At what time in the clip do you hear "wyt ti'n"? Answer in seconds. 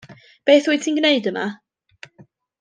0.71-0.97